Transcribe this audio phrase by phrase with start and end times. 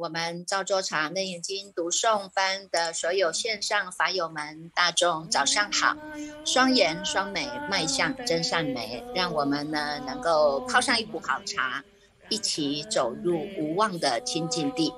[0.00, 5.94] 我们赵州茶内眼睛读诵班的所有线上法友们，大众早上好！
[6.46, 11.84] 双颜双美，迈向真善美，让我们呢能够泡上一壶好茶，
[12.30, 14.90] 一起走入无望的清净地。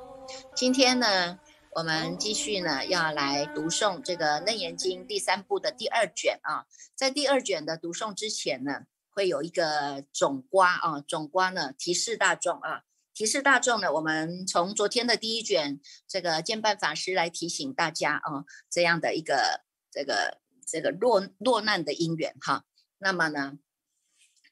[0.55, 1.37] 今天呢，
[1.73, 6.65] 我们继续呢要来读诵这个《内眼经》第三部的第二卷啊。
[6.95, 12.85] 在第二卷的读诵之前呢，会有一个总瓜啊，总瓜呢提示大众啊。
[13.23, 22.65] 提示大众呢，我们从昨天的第一卷这个建办法师来提醒大家啊，这样的一个这个这个落落难的因缘哈。
[22.99, 23.61] 那么呢，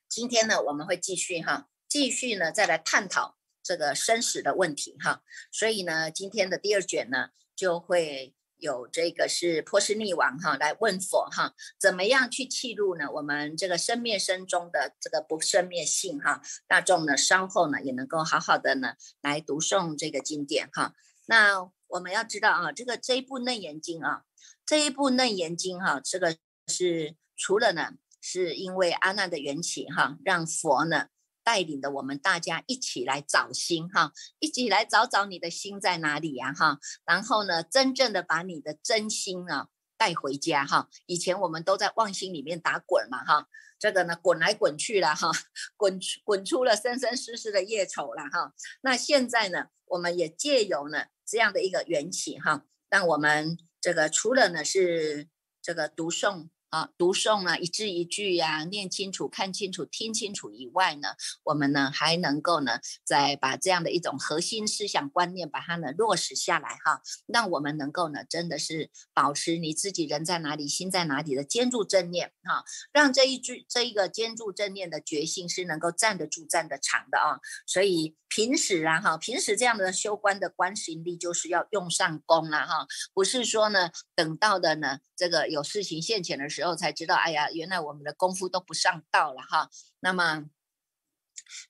[0.08, 5.24] 今天呢，我们会继续哈，继续呢再来探讨这个生死的问题哈。
[5.50, 8.36] 所以呢，今天的第二卷呢就会。
[8.60, 13.10] 有这个是波斯匿王哈来问佛哈，怎么样去记录呢？
[13.10, 20.94] 我们这个生灭生中的这个不生灭性哈，大众呢稍后呢也能够好好的呢来读诵这个经典哈。
[21.26, 24.22] 那我们要知道啊，这个这一部楞严经啊，
[24.64, 26.36] 这一部楞严经哈，这个
[26.68, 31.08] 是除了呢是因为阿难的缘起哈，让佛呢。
[31.42, 40.88] 带领的我们大家一起来找心哈，一起来找找你的心在哪里呀哈，然后呢，真正的把你的真心啊带回家哈。
[41.06, 45.30] 以前我们都在妄心里面打滚嘛哈，这个呢滚来滚去了哈，
[45.76, 48.54] 滚滚出了生生世世的业丑了哈。
[48.82, 55.28] 那现在呢，我们也借由呢这样的一个缘起哈，让我们这个除了呢是
[55.62, 56.48] 这个读诵。
[56.70, 61.08] 啊，读诵啊，一字一句呀，念清楚、看清楚、听清楚以外呢，
[61.42, 77.40] 我们呢还能够呢，再把这样的一种核心思想观念，把它呢落实下来哈，让我们能够呢，真的是保持你自己人在哪里，心在哪里的坚住正念哈，让这一句这一个坚住正念的决心是能够站得住、站得长的啊。
[77.66, 86.59] 所以平时啊哈，平时这样的修观的观行力就是要用上功了哈，不是说呢，等到的呢，这个有事情现前的时候。
[86.60, 89.70] 之后才知道，哎呀，原来我们的功夫都不上道了哈。
[90.00, 90.44] 那么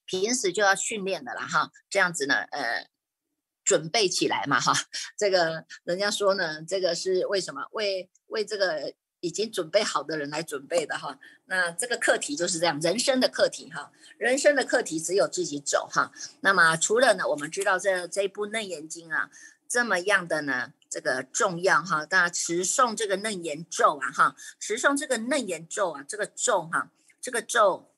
[0.05, 2.89] 平时就要训练的了哈，这样子呢，呃，
[3.63, 4.73] 准备起来嘛哈。
[5.17, 7.69] 这个人家说呢，这个是为什么？
[7.71, 11.17] 为为这个已经准备好的人来准备的哈。
[11.45, 16.11] 那这个课题就是这样，人生的课题哈，人生的课题只有自己走哈。
[16.41, 19.31] 那么除了呢，我们知道这这一部《楞严经》啊，
[19.71, 20.73] 这么样的呢？
[20.91, 27.89] 这个重要哈，大家持诵这个楞严咒啊哈，持诵这个楞严咒啊，这个咒哈，这个咒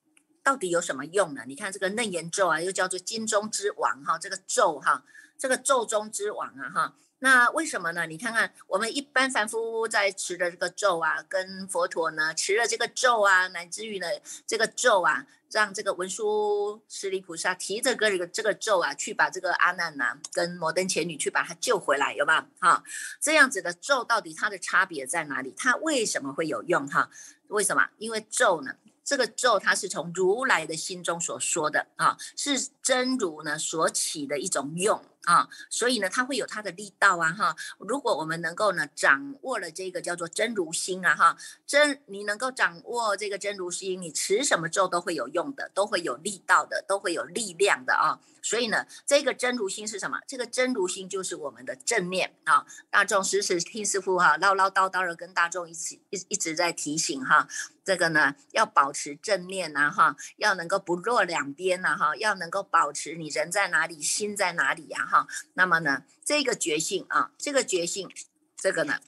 [0.42, 1.44] 到底有什么用呢？
[1.46, 5.02] 你看这个楞严咒啊，又叫做金钟之王哈，这个咒哈，
[5.38, 6.94] 这个咒中之王啊哈。
[7.22, 8.04] 那为什么呢？
[8.04, 14.08] 你看看我们一般凡夫在持的这个咒啊，跟佛陀呢持了这个咒啊，乃至于呢
[14.44, 22.48] 这个咒啊，让这个文殊师利菩萨提着个这个这个咒啊，去把这个阿难呐跟摩登伽女去把他救回来，有吧？
[22.58, 22.82] 哈，
[23.20, 25.54] 这样子的咒到底它的差别在哪里？
[25.56, 26.88] 它为什么会有用？
[26.88, 27.08] 哈，
[27.46, 27.88] 为什么？
[27.98, 28.74] 因为咒呢，
[29.04, 35.00] 这个咒它是从如来的心中所说的啊，是真如呢所起的一种用。
[35.24, 37.56] 啊，所以呢，它会有它的力道啊，哈。
[37.78, 48.18] 如果我们能够呢，掌握了这个叫做真如心啊，哈，真你能够掌握这个真如心，你持什么咒都会有用的，都会有力道的，都会有力量的啊。
[48.44, 50.18] 所以呢，这个真如心是什么？
[50.26, 52.66] 这个真如心就是我们的正念啊。
[52.90, 57.46] 大众时时听师傅哈唠唠叨叨的跟大众一起一一直在提醒哈，
[57.84, 65.28] 这个呢要保持正念呐哈，要能够不落两边呐哈，要能够保持你人在哪里，心在哪里呀哈。
[65.54, 68.08] 那么呢，这个觉性啊，这个觉性，
[68.56, 69.00] 这个呢。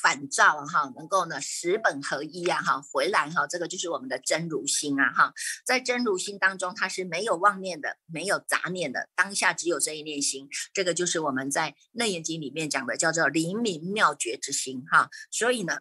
[0.00, 15.10] 反照哈，能够呢十本合一呀哈，回来哈，这个就是我们的真如心啊哈，在真如心当中，它是没有妄念的，没有杂念的，当下只有这一念心，这个就是我们在楞严经里面讲的叫做灵明妙觉之心哈。
[15.32, 15.80] 所以呢，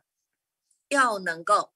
[0.89, 1.73] 要能够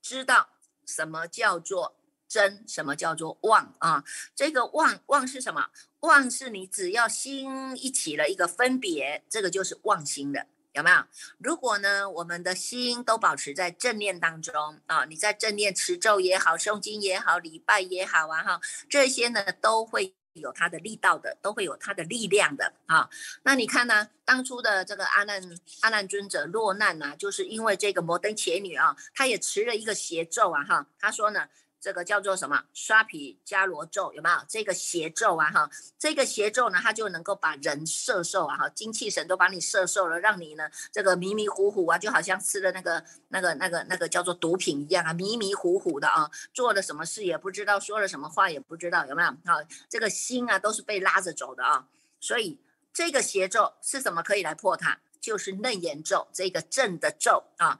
[0.00, 0.48] 知道
[0.86, 1.97] 什么叫做
[2.28, 4.04] 真，什么叫做妄啊？
[4.34, 5.70] 这个妄妄是什么？
[6.00, 10.46] 妄是你只要心一起了一个分别，这个就是妄心的。
[10.72, 11.02] 有没有？
[11.38, 23.08] 如果呢，我们的心都保持在正念当中啊，你在正念持咒也好，诵经也好，礼拜也好啊，哈，这些呢都会有它的力道的，都会有它的力量的啊。
[23.42, 25.42] 那你看呢，当初的这个阿难
[25.80, 31.48] 阿难尊者落难呢，就是因为这个摩登伽女啊，她也持了一个邪咒啊，哈，她说呢，
[31.80, 34.36] 这个叫做什么刷皮伽罗咒有没有？
[34.48, 49.28] 这个邪咒啊哈，这个邪咒呢，它就能够把人摄受啊哈，精气神都把你摄受了，让你呢这个迷迷糊糊啊，就好像吃了那个那个那个那个叫做毒品一样啊，迷迷糊糊的啊，做了什么事也不知道，说了什么话也不知道，有没有？
[49.44, 51.86] 好，这个心啊都是被拉着走的啊，
[52.18, 52.58] 所以
[52.92, 54.98] 这个邪咒是怎么可以来破它？
[55.20, 57.78] 就是嫩言咒这个正的咒啊，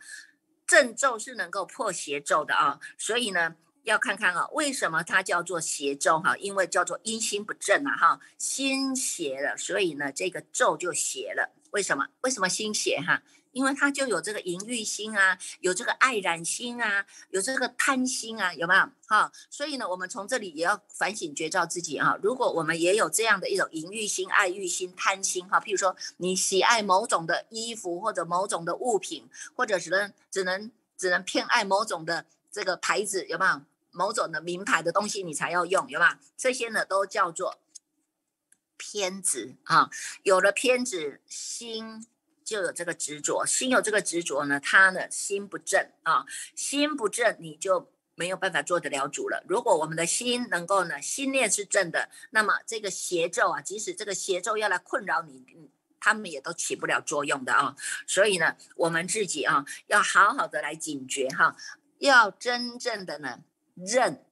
[0.66, 3.56] 正咒是能够破邪咒的啊，所以呢。
[3.88, 6.36] 要看看啊，为什么它叫做邪咒哈？
[6.36, 11.54] 因为叫做阴心不正啊哈，心邪了，所以呢这个咒就邪了。
[11.70, 12.06] 为什么？
[12.22, 13.22] 为什么心邪哈？
[13.52, 19.32] 因为它就有这个淫欲心啊，有这个爱染心啊，有这个贪心啊，有没有哈？
[19.50, 22.16] 所以呢，我们从这里也要反省觉照自己啊。
[22.22, 29.26] 如果我们也有这样的一种淫欲心、爱欲心、贪心哈，譬如说你喜爱某种的衣服或者某种的物品，
[29.56, 33.62] 或者只能只能只能偏爱某种的这个牌子，有没有？
[33.98, 36.20] 某种的名牌的东西你才要用，有吧？
[36.36, 37.58] 这些呢都叫做
[38.76, 39.90] 偏执啊。
[40.22, 42.06] 有了偏执，心
[42.44, 46.24] 就有这个执着，心有这个执着呢，他呢心不正啊，
[46.54, 49.42] 心不正你就没有办法做得了主了。
[49.48, 55.44] 如果我们的心能够呢，心念是正的，那么这个邪咒啊，即使这个邪咒要来困扰你，
[55.98, 57.74] 他们也都起不了作用的啊。
[58.06, 61.56] 所以呢，我们自己啊，要好好的来警觉哈，
[61.98, 63.40] 要真正的呢。
[63.86, 64.24] 认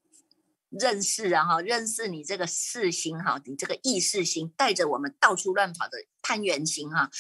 [0.69, 7.10] 认识啊哈，认识你这个世心哈，你这个意识心带着我们到处乱跑的攀缘心哈，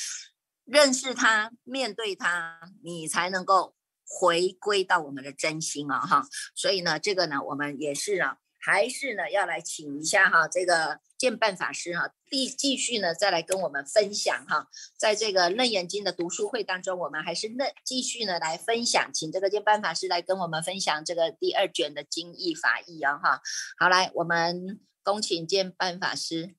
[0.64, 3.74] 认识它，面对它，你才能够
[4.04, 6.26] 回归到我们的真心啊哈。
[6.54, 10.98] 所以呢，这个呢，我们也是啊，还是呢，要来请一下哈，这个。
[11.18, 14.68] 见办法师哈，继继续呢，再来跟我们分享哈，
[14.98, 23.40] 在这个楞严经的读书会当中，我们还是那继续呢来分享，请这个见办法师来跟我们分享这个第二卷的经义法义啊哈。
[23.78, 26.54] 好，来我们恭请见办法师。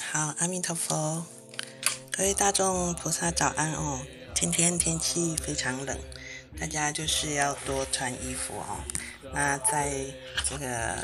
[0.00, 1.26] 好，阿弥陀佛，
[2.10, 4.00] 各位大众菩萨早安哦。
[4.34, 5.98] 今天天气非常冷，
[6.58, 8.80] 大家就是要多穿衣服哦。
[9.32, 10.04] 那在
[10.48, 10.96] 这个。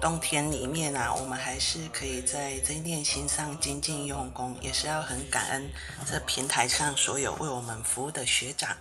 [0.00, 5.70] 冬天里面啊，我们还是可以在这念心上精进用功，也是要很感恩
[6.04, 8.76] 这平台上所有为我们服务的学长，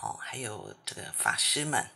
[0.00, 1.88] 哦，还有这个法师们，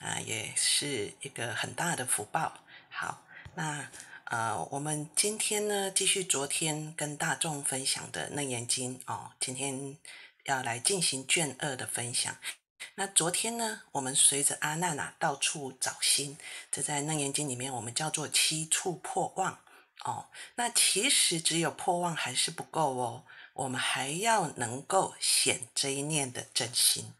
[0.00, 2.52] 啊，也是一个很大的福报。
[2.88, 3.22] 好，
[3.54, 3.88] 那
[4.24, 9.96] 呃，我们今天呢，继续昨天跟大众分享的楞严经哦，今天
[10.46, 12.36] 要来进行卷二的分享。
[12.94, 16.38] 那昨天呢，我们随着阿难啊到处找心，
[16.70, 19.58] 这在《楞严经》里面我们叫做七处破妄
[20.04, 20.26] 哦。
[20.54, 23.24] 那其实只有破妄还是不够哦，
[23.54, 27.12] 我们还要能够显这一念的真心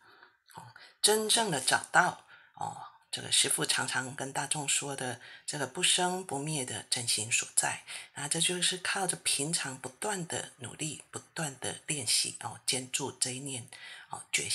[0.54, 0.62] 哦，
[1.02, 2.24] 真正的找到
[2.54, 2.76] 哦，
[3.10, 7.82] 这个师父常常跟大众说的这个不生不灭的真心所在。
[8.14, 13.66] 那这就是靠着平常不断的努力、不断的练习哦，坚住这一念
[14.10, 14.48] 哦，觉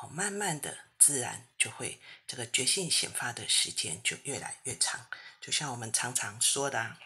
[0.00, 0.10] 性。
[0.14, 5.06] 慢慢的，自然就会这个觉性显发的时间就越来越长。
[5.40, 6.98] 就像我们常常说的，啊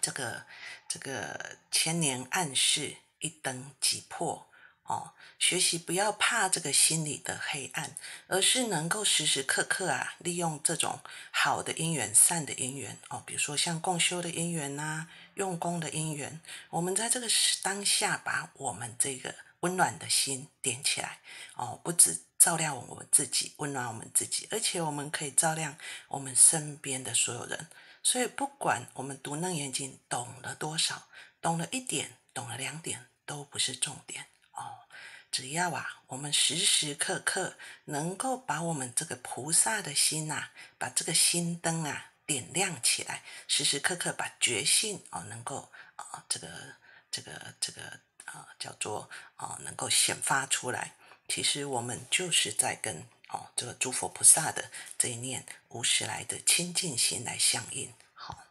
[0.00, 0.44] 这个
[0.88, 4.48] 这个千年暗示一灯即破
[4.84, 5.12] 哦。
[5.38, 7.96] 学习不要怕这个心里的黑暗，
[8.26, 11.00] 而是能够时时刻刻啊，利用这种
[11.30, 13.22] 好的因缘、善的因缘哦。
[13.26, 16.40] 比如说像共修的因缘呐，用功的因缘，
[16.70, 17.28] 我们在这个
[17.62, 19.34] 当下，把我们这个。
[19.66, 21.18] 温暖的心点起来
[21.56, 25.76] 哦，不止照亮我们自己，温暖我们自己，而且我们可以照亮
[26.06, 27.66] 我们身边的所有人。
[28.00, 31.08] 所以，不管我们读《楞严经》懂了多少，
[31.40, 34.86] 懂了一点，懂了两点，都不是重点哦。
[35.32, 46.76] 只要啊，我们时时刻刻能够把我们这个菩萨的心呐，把这个心灯啊点亮起来，时时刻刻把觉性哦，能够啊，这个
[47.10, 48.05] 这个这个。
[48.26, 50.92] 啊，叫做啊，能够显发出来。
[51.28, 57.92] 其实我们就是在跟哦这个诸佛菩萨的这一念无始来的清净心来相应。
[58.14, 58.44] 好，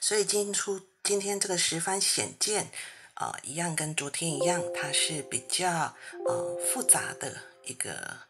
[0.00, 2.70] 所以今出今天这个十番显见
[3.14, 5.94] 啊，一样跟昨天一样，它是比较
[6.26, 8.20] 呃复杂的一个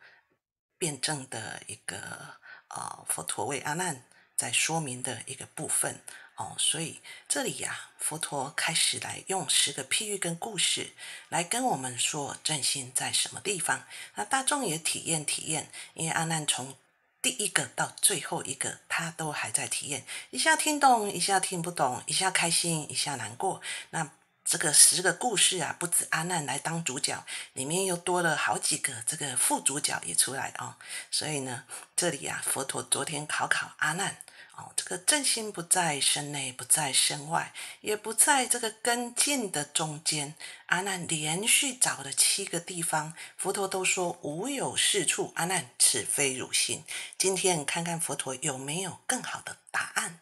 [0.77, 2.35] 辩证的一个
[2.69, 4.05] 啊佛陀为阿难
[4.37, 6.03] 在说明的一个部分。
[6.39, 10.93] 哦，所以这里呀，佛陀开始来用十个譬喻跟故事
[11.29, 13.85] 来跟我们说正心在什么地方。
[14.15, 16.77] 那大众也体验体验，因为阿难从
[17.21, 23.61] 第一个到最后一个，他都还在体验，一下听懂，一下听不懂，一下开心，一下难过。
[23.91, 24.09] 那
[24.45, 30.77] 这个十个故事啊，不止阿难来当主角，里面又多了好几个这个副主角也出来哦。
[31.11, 31.65] 所以呢，
[31.97, 34.23] 这里啊，佛陀昨天考考阿难
[34.59, 40.35] 哦，这个正心不在身内，不在身外，也不在这个根茎的中间。
[40.67, 45.33] 阿难连续找了七个地方，佛陀都说无有是处。
[45.37, 46.83] 阿难，此非汝心。
[47.17, 50.19] 今天看看佛陀有没有更好的答案。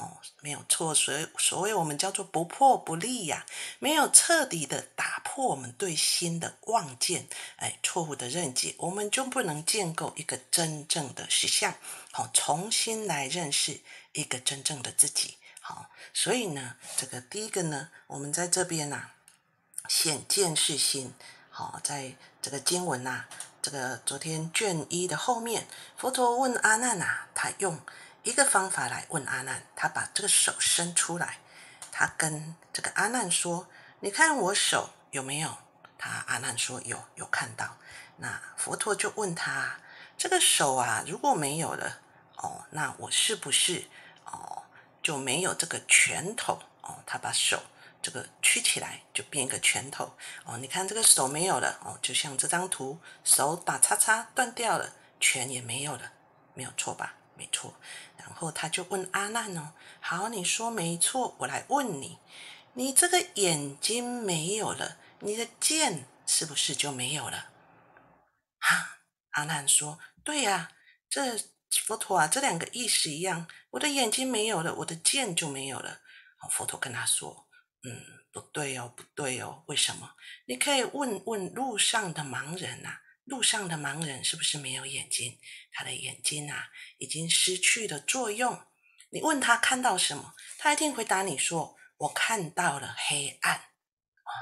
[0.00, 3.44] 哦，没有错，所以所谓我们叫做不破不立呀，
[3.80, 7.26] 没有彻底的打破我们对心的妄见，
[7.56, 11.74] 哎，错误的认解，我们就不能建构一个真正的实相，
[12.12, 13.80] 好，重新来认识
[14.12, 15.36] 一个真正的自己。
[15.60, 19.10] 好，所以呢，这个第一个呢，我们在这边呐，
[19.88, 21.12] 显见是心。
[21.50, 23.24] 好，在这个经文呐，
[23.60, 27.80] 这个昨天卷一的后面，佛陀问阿难呐，他用。
[28.28, 31.38] 一个方法来问阿难，他把这个手伸出来，
[31.90, 33.66] 他跟这个阿难说
[34.00, 35.56] ：“你看我手有没有？”
[35.96, 37.78] 他阿难说：“有，有看到。”
[38.18, 39.78] 那佛陀就问他
[40.18, 42.00] ：“这个手啊，如果没有了，
[42.36, 43.86] 哦，那我是不是
[44.26, 44.62] 哦
[45.02, 46.60] 就没有这个拳头？
[46.82, 47.62] 哦，他把手
[48.02, 50.14] 这个曲起来，就变一个拳头。
[50.44, 56.12] 哦，你看这个手没有了，哦，就像这张图，手打叉叉断掉了，拳也没有了，
[56.52, 57.14] 没有错吧？
[57.34, 57.72] 没错。
[58.18, 62.18] 然后他就问阿难哦，好，你说没错，我来问你，
[62.74, 67.50] 你这个眼睛没有了，你的剑是不是就没有了？
[68.58, 68.98] 哈，
[69.30, 70.72] 阿难说，对呀，
[71.08, 71.38] 这
[71.86, 76.00] 佛陀啊，这两个意思一样，我的眼睛没有了，我的剑就没有了。
[76.50, 77.46] 佛陀跟他说，
[77.82, 80.14] 嗯，不对哦，不对哦，为什么？
[80.46, 82.98] 你可以问问路上的盲人呐。
[83.28, 85.38] 路上的盲人是不是没有眼睛？
[85.70, 88.64] 他的眼睛啊，已经失去了作用。
[89.10, 93.56] 你问他看到什么，他一定回答你说：“我看到了黑暗。”
[94.24, 94.32] 哦，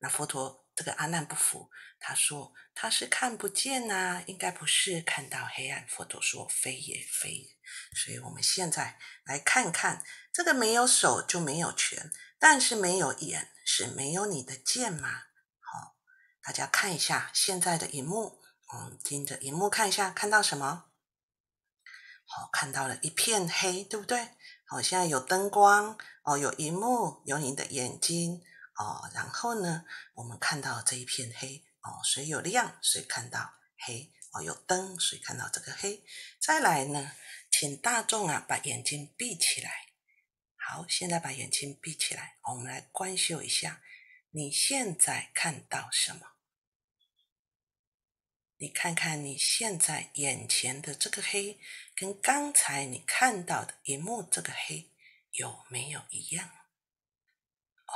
[0.00, 5.86] 那佛陀这个阿难不服，他说他是看不见呐，应该不是看到黑暗。
[5.88, 7.56] 佛陀说：“非也，非也。”
[7.96, 15.27] 所以我们现在来看看，这个没有手就没有拳，但是没有眼是没有你的剑吗？
[16.48, 18.40] 大家看一下现在的荧幕，
[18.72, 20.86] 嗯，盯着荧幕看一下，看到什么？
[22.24, 24.30] 好，看到了一片黑，对不对？
[24.64, 28.42] 好，现在有灯光，哦，有荧幕，有你的眼睛，
[28.78, 36.02] 哦，然后呢，我们看到这一片黑，哦，所以有亮，所以看到黑，哦，有灯，所以看到这个黑。
[36.40, 37.12] 再来呢，
[37.50, 39.70] 请大众啊，把眼睛闭起来。
[40.56, 43.82] 好，现在把眼睛闭起来，我们来观修一下，
[44.30, 46.22] 你现在看到什么？
[48.60, 51.60] 你看看你现在眼前的这个黑，
[51.94, 54.90] 跟刚才你看到的荧幕这个黑
[55.30, 56.48] 有没有一样？
[57.86, 57.94] 哦，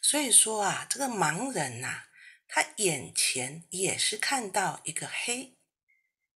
[0.00, 2.04] 所以说啊，这个盲人呐，
[2.46, 5.58] 他眼前也是看到一个黑。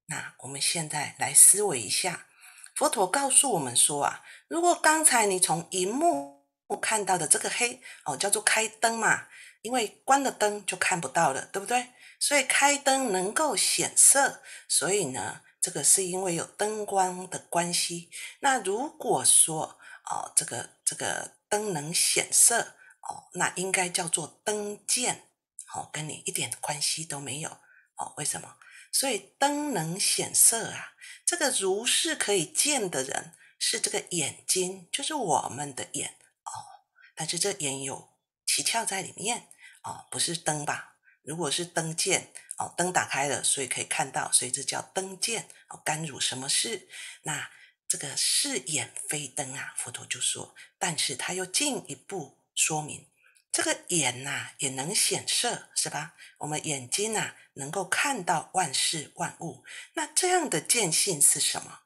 [0.07, 2.27] 那我们现在来思维一下，
[2.75, 6.49] 佛陀告诉我们说啊，如果刚才你从荧幕
[6.83, 9.29] 看到的这个黑，哦，叫做开灯嘛，
[9.63, 11.91] 因为关了灯就看不到了，对不对？
[12.21, 18.11] 所以开灯能够显色，所以呢，这个是因为有灯光的关系。
[18.41, 25.29] 那如果说哦，这个这个灯能显色哦，那应该叫做灯见
[25.75, 27.49] 哦，跟你一点关系都没有
[27.97, 28.13] 哦。
[28.19, 28.57] 为什么？
[28.93, 30.93] 所以灯能显色啊，
[31.25, 36.85] 这个如是可以见的人是这个眼睛，就是我们的眼哦。
[37.15, 38.11] 但是这眼有
[38.45, 39.49] 奇窍在里面
[39.85, 40.97] 哦，不是灯吧？
[41.23, 45.81] 如果是灯见哦，灯打开了，所以可以看到，所以这叫灯见哦。
[45.85, 46.89] 干汝什么事？
[47.23, 47.51] 那
[47.89, 49.75] 这个是眼非灯啊。
[49.77, 53.09] 佛陀就说，但是他又进一步说明，
[53.51, 56.15] 这个眼呐也能显色，是吧？
[56.39, 61.81] 我们眼睛呐能够看到万事万物，那这样的见性是什么？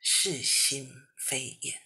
[0.00, 1.82] 是心非眼。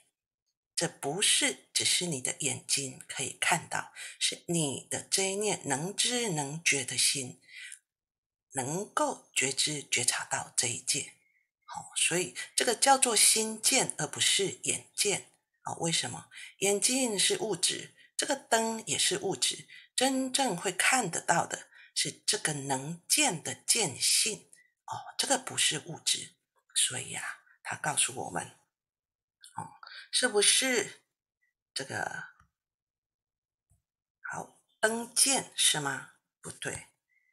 [0.78, 7.40] 这不是只是你的眼睛可以看到，是你的这一念能知能觉的心，
[8.52, 11.14] 能够觉知觉察到这一界。
[11.64, 15.32] 好，所以这个叫做心见，而不是眼见。
[15.64, 16.28] 哦，为什么？
[16.58, 19.66] 眼睛是物质，这个灯也是物质，
[19.96, 24.48] 真正会看得到的是这个能见的见性。
[24.84, 26.36] 哦，这个不是物质。
[26.72, 28.52] 所以呀，他告诉我们。
[30.10, 31.02] 是不是
[31.74, 32.24] 这个
[34.20, 36.12] 好灯见是吗？
[36.40, 36.86] 不对，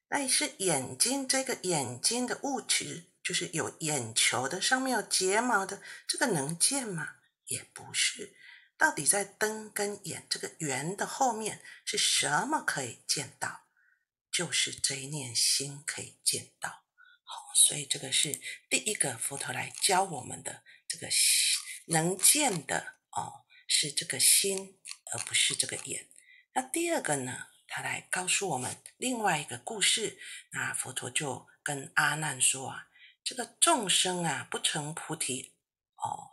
[0.10, 7.18] 那是眼睛这个眼睛的物质，就是有眼球的，上面有睫毛的，这个能见吗？
[7.46, 8.36] 也不是。
[8.78, 13.68] 到底在灯跟眼这个圆的后面是什么可以见到？
[14.30, 16.84] 就是这一念心可以见到。
[17.24, 21.10] 好，所以这个是第一个佛陀来教我们的这个
[21.86, 24.78] 能见的哦，是这个心，
[25.12, 26.08] 而不是这个眼。
[26.54, 30.20] 那第二个呢，他来告诉我们另外一个故事。
[30.52, 32.88] 那佛陀就跟阿难说啊，
[33.24, 35.54] 这个众生啊，不成菩提
[35.96, 36.32] 哦。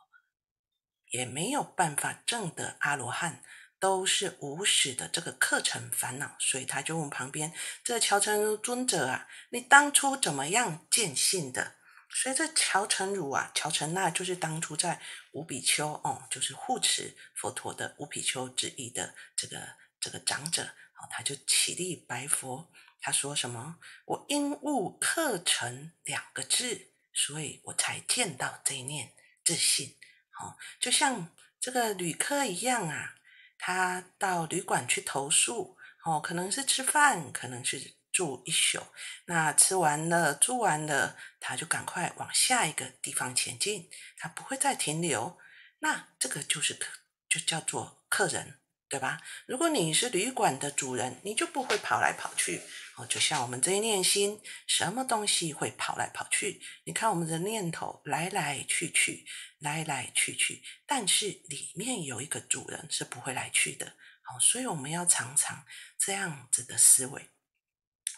[1.11, 3.42] 也没有办法证得阿罗汉，
[3.78, 7.52] 都是无始的这个课程烦恼，所以他就问旁边
[7.85, 11.75] 这乔成如尊者啊，你当初怎么样见性的？
[12.09, 22.70] 所以这乔成如啊，乔成那就是当初在五比丘哦，就是护持佛陀的五比丘之一的这个这个长者哦，他就起立白佛，
[23.00, 23.78] 他说什么？
[24.04, 29.12] 我因悟课程两个字，所以我才见到这一念
[29.44, 29.96] 自信。
[30.40, 33.16] 哦，就像这个旅客一样啊，
[33.58, 38.81] 他到旅馆去投诉，哦，可能是吃饭，可能是住一宿。
[39.25, 43.88] 那吃完了，住完了，他就赶快往下一个地方前进，
[44.19, 45.38] 他不会再停留。
[45.78, 48.59] 那这个就是客，就叫做客人。
[48.92, 49.23] 对吧？
[49.47, 52.61] 如果你是旅馆的主人，你就不会跑来跑去
[52.97, 53.07] 哦。
[53.07, 56.61] 就像我们这一念心，什么东西会跑来跑去？
[56.85, 59.25] 你看我们的念头来来去去，
[59.61, 63.95] 来来去去，但是里面有一个主人是不会来去的。
[64.21, 65.64] 好，所以我们要常常
[65.99, 67.31] 这样子的思维。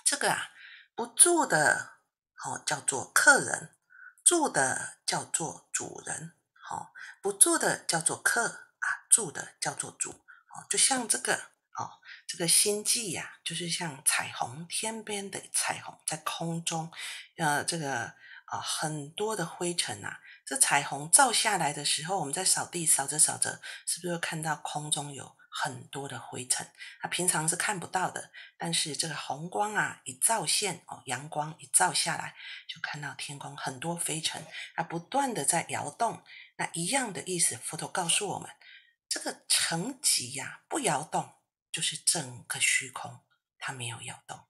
[0.04, 0.50] 这个啊，
[0.94, 1.94] 不住的，
[2.34, 3.70] 好叫做客人；
[4.23, 6.34] 住的叫做主人。
[6.52, 6.92] 好，
[7.23, 10.11] 不住的叫做客啊，住的叫做主。
[10.11, 11.34] 哦就像这个
[11.76, 16.92] 哦，这个星际呀，就是像彩虹天边的彩虹，在空中，
[17.38, 26.68] 呃，这个啊很多的灰尘啊，这彩虹照下来的时候，我们在扫地扫着扫着，是不是看到空中有很多的灰尘？
[27.00, 32.34] 它平常是看不到的，但是这个红光啊一照现哦，阳光一照下来，
[32.66, 34.44] 就看到天空很多飞尘，
[34.75, 36.25] 它不断的在摇动。
[36.56, 38.50] 那一样的意思，佛陀告诉我们。
[39.08, 41.34] 这个层级呀，不摇动，
[41.70, 43.20] 就是整个虚空，
[43.58, 44.44] 它没有摇动，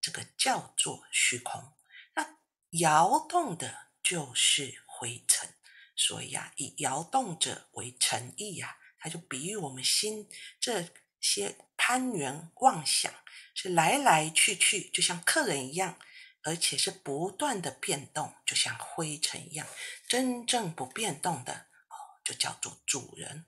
[0.00, 1.74] 这个叫做虚空。
[2.14, 2.36] 那
[2.78, 5.54] 摇动的就是灰尘，
[5.96, 10.28] 所以啊，以摇动者为诚意呀，它就比喻我们心
[10.60, 10.88] 这
[11.20, 13.12] 些攀缘妄想
[13.54, 15.98] 是来来去去，就像客人一样，
[16.42, 19.66] 而且是不断的变动，就像灰尘一样。
[20.06, 21.52] 真正不变动的
[21.88, 23.46] 哦，就叫做主人。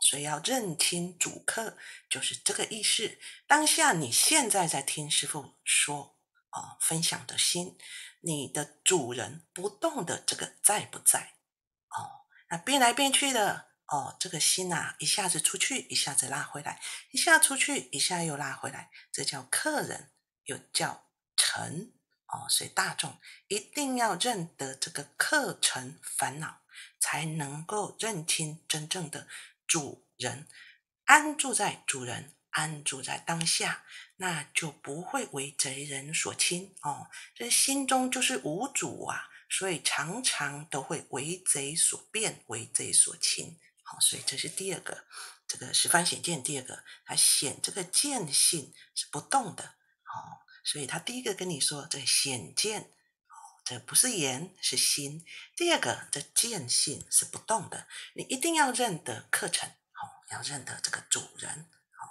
[0.00, 1.76] 所以要认清主客，
[2.08, 3.18] 就是这个意思。
[3.46, 6.16] 当下你现在在听师傅说
[6.50, 7.76] 啊，分享的心，
[8.20, 11.34] 你的主人不动的这个在不在？
[11.88, 16.80] 哦，那变来变去的哦，这个心呐，一下子出去，一下子拉回来，
[17.12, 20.10] 一下出去，一下又拉回来，这叫客人，
[20.44, 21.92] 又叫尘
[22.26, 22.46] 哦。
[22.48, 26.62] 所以大众一定要认得这个客尘烦恼，
[26.98, 29.28] 才能够认清真正的。
[29.68, 30.48] 主人
[31.04, 33.84] 安住在主人安住在当下，
[34.16, 37.08] 那就不会为贼人所侵哦。
[37.34, 43.60] 这心中就是无主啊，所以常常都会为贼所变，为贼所侵。
[43.88, 45.06] 好，所以这是第二个，
[45.46, 46.42] 这个十方显见。
[46.42, 50.42] 第二个，它显这个见性是不动的哦。
[50.64, 55.24] 所以他第一个跟你说，这显见哦，这不是言是心。
[55.54, 59.70] 第二个，这见性是不动的，你一定要认得课程。
[59.92, 62.02] 好要认得这个主人哦。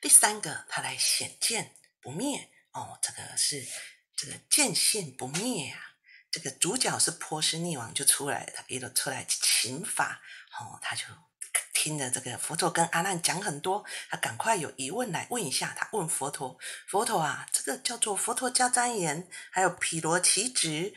[0.00, 3.64] 第三个，他来显见不灭哦，这个是
[4.16, 5.91] 这个见性不灭啊。
[6.32, 10.20] 这个主角是波斯匿王就出来，他一路出来请法
[10.58, 11.04] 哦，他就
[11.74, 20.94] 听着这个佛陀跟阿难讲很多，他赶快有疑问来问一下，他问佛陀：佛陀啊，这个叫做佛陀迦旃延，还有毗罗其直。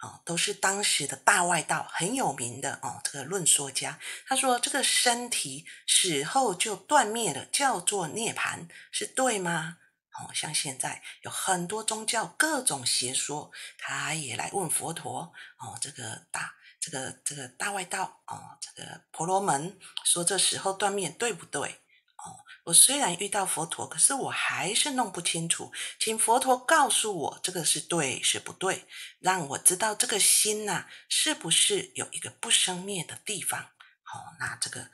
[0.00, 3.98] 哦，都是当时的大外道很有名的哦，这个论说家。
[4.28, 9.78] 他说这个身体死后就断灭了，叫做涅盘，是对吗？
[10.18, 21.80] 哦，像现在有很多宗教各种邪说，他也来问佛陀哦，这个大这个这个大外道哦，这个婆罗门说这时候断灭对不对？
[22.16, 28.86] 哦我虽然遇到佛陀，可是我还是弄不清楚，请佛陀告诉我这个是对是不对，
[29.20, 33.70] 让我知道这个心呐是不是有一个不生灭的地方。
[34.02, 34.90] 好，那这个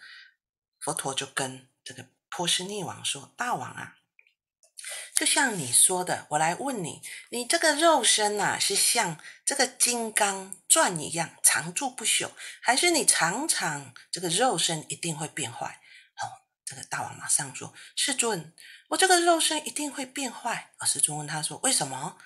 [0.79, 3.97] 佛陀就跟这个波斯匿王说：“大王啊，
[5.15, 15.81] 就像你说的，我来问你，你这个肉身呐，是像这个金刚钻一样常驻不朽，还是你常常这个肉身一定会变坏？
[16.17, 18.53] 哦，这个大王马上说：“世尊，
[18.89, 22.19] 我这个肉身一定会变坏。”而世尊问他说：“为什么？”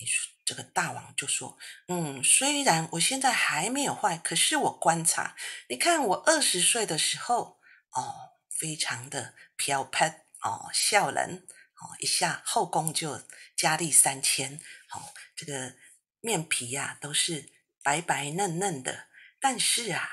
[0.00, 5.36] 你说这个大王就说：“嗯，虽然我现在还没有坏，可是我观察，
[5.68, 10.08] 你看我二十岁的时候，哦，非常的飘飘
[10.40, 11.46] 哦，笑人。”
[11.82, 13.24] 哦，一下后宫就
[13.56, 14.60] 佳丽三千，
[14.92, 15.74] 哦，这个
[16.20, 17.50] 面皮呀都是
[17.82, 19.08] 白白嫩嫩的。
[19.40, 20.08] 但是啊，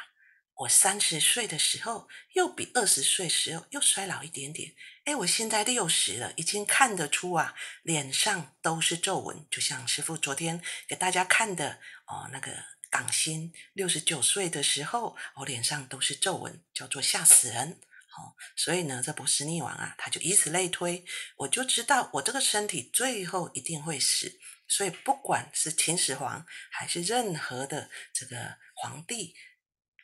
[0.55, 4.73] 我三十岁的时候又比二十岁时候又衰老一点点。
[5.05, 7.53] 哎，我现在六十了，已经看得出啊，
[7.83, 9.45] 脸上都是皱纹。
[9.51, 12.51] 就像师傅昨天给大家看的哦，那个
[12.89, 17.79] 港星六十九岁的时候，我脸上都是皱纹，叫做吓死人。
[18.55, 21.05] 所以呢，这波斯匿王啊，他就以此类推，
[21.37, 24.39] 我就知道我这个身体最后一定会死。
[24.67, 29.35] 所以不管是秦始皇还是任何的这个皇帝，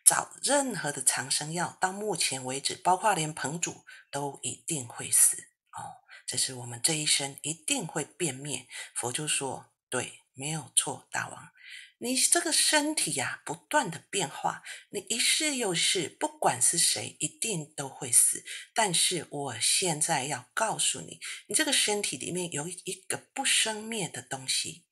[0.03, 5.37] 找任何的长生药，到目前为止，包括连彭祖都一定会死。
[5.71, 8.67] 哦，这是我们这一生一定会变灭。
[8.95, 11.51] 佛就说：对，没有错，大王。
[11.99, 18.43] 你这个身体呀，不断的变化，你一世又世，不管是谁，一定都会死。
[18.73, 24.85] 但是我现在要告诉你，你这个身体里面有一个不生灭的东西，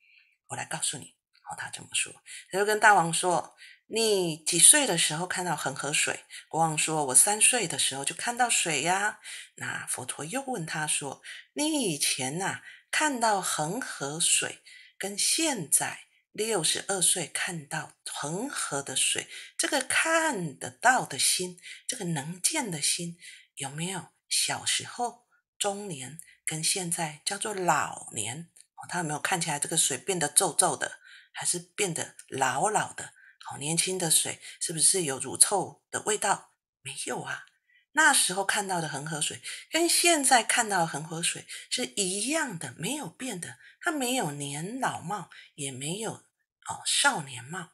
[0.47, 1.15] 我来告诉你。
[1.43, 2.13] 哦，他这么说，
[2.49, 9.19] 他就跟大王说：“你几岁的时候看到恒河水？”国王说：“我三岁的时候就看到水呀。”
[9.55, 11.21] 那佛陀又问他说
[11.55, 14.59] ：“你以前呐看到恒河水，
[14.97, 16.02] 跟现在？”
[16.33, 23.19] 六十二岁看到恒河的水，这个看得到的心，这个能见的心，
[23.55, 25.27] 有没有小时候、
[25.59, 28.49] 中年跟现在叫做老年？
[28.73, 30.99] 哦，他有没有看起来这个水变得皱皱的，
[31.31, 33.13] 还是变得老老的？
[33.45, 36.53] 好，年轻的水是不是有乳臭的味道？
[36.81, 37.45] 没有啊。
[37.93, 43.57] 那时候看到的恒河水，跟现在看到的恒河水是一样的，没有变的。
[43.79, 47.71] 它没有年老貌，也没有哦少年貌。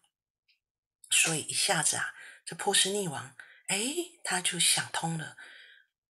[1.10, 2.14] 所以一下子啊，
[2.46, 3.36] 这波斯匿王，
[3.68, 3.80] 哎，
[4.24, 5.38] 他就想通了。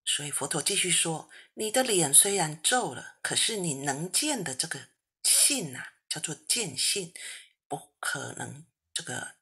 [0.04, 4.88] 所以佛陀继续说：你的脸虽然皱了，可是你能见的这个
[5.22, 7.14] 性呐，叫做见性，
[7.68, 9.39] 不可能这个。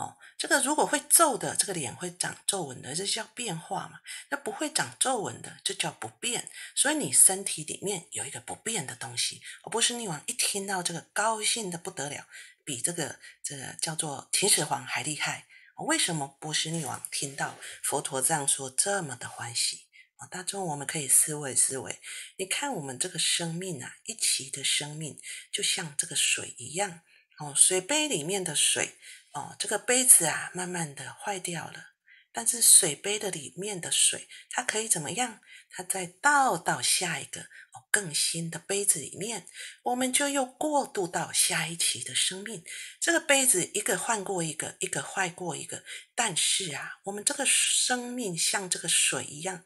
[0.00, 4.00] 哦，这个如果会皱的，这个脸会长皱纹的，这叫变化嘛？
[4.30, 6.48] 那不会长皱纹的，这叫不变。
[6.74, 9.42] 所以你身体里面有一个不变的东西。
[9.62, 12.26] 而波斯匿王一听到这个，高兴的不得了，
[12.64, 15.46] 比这个这个叫做秦始皇还厉害。
[15.76, 19.82] 为什么波斯匿王听到佛陀这样说，这么的欢喜？
[20.16, 21.98] 啊，大众我们可以思维思维，
[22.36, 25.20] 你看我们这个生命啊，一期的生命
[25.52, 27.00] 就像这个水一样，
[27.38, 28.94] 哦，水杯里面的水。
[29.32, 31.92] 哦，这个杯子啊，慢慢的坏掉了，
[32.32, 35.40] 但是水杯的里面的水，它可以怎么样？
[35.72, 39.46] 它再倒到下一个哦更新的杯子里面，
[39.84, 42.64] 我们就又过渡到下一期的生命。
[42.98, 45.84] 这个杯子一个换过一个，一个坏过一个，
[46.16, 49.64] 但是啊，我们这个生命像这个水一样。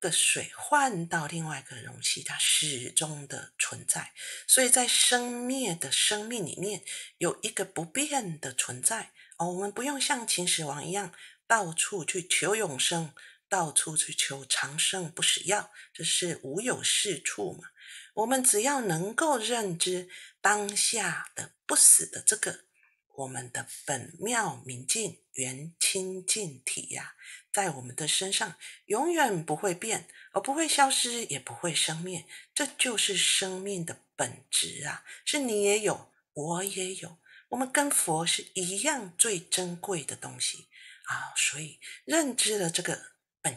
[0.00, 4.12] 个水换到另外一个容器，它始终的存在。
[4.46, 6.82] 所以在生灭的生命里面，
[7.18, 9.52] 有一个不变的存在哦。
[9.52, 11.12] 我们不用像秦始皇一样
[11.46, 13.12] 到处去求永生，
[13.48, 17.68] 到处去求长生不死药，这是无有是处嘛。
[18.14, 20.08] 我们只要能够认知
[20.40, 22.64] 当下的不死的这个
[23.14, 27.14] 我们的本妙明净圆清净体呀。
[27.52, 28.56] 在我们的身上
[28.86, 35.04] 永远不会变，而不会消失，也不会生灭，这就是生命的本质啊！
[35.24, 40.68] 是你也有，我也有，我们跟佛是一样最珍贵的东西
[41.04, 41.32] 啊！
[41.36, 43.56] 所以认知了这个本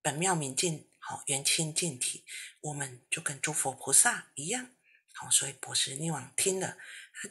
[0.00, 2.24] 本妙明净好圆清净体，
[2.60, 4.70] 我们就跟诸佛菩萨一样
[5.12, 5.30] 好。
[5.30, 6.78] 所以博士尼王听了，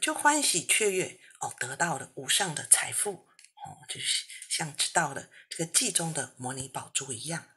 [0.00, 3.26] 就欢喜雀跃哦，得到了无上的财富。
[3.66, 7.48] 哦，就是像知道了这个记中的摩尼宝珠一样，